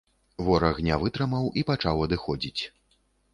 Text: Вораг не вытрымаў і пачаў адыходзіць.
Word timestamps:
Вораг 0.45 0.79
не 0.87 0.95
вытрымаў 1.03 1.51
і 1.61 1.65
пачаў 1.69 2.01
адыходзіць. 2.07 2.61